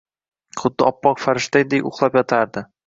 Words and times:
Xuddi 0.61 0.87
oppoq 0.91 1.21
farishtadek 1.27 1.89
uxlab 1.93 2.23
yotardi 2.23 2.69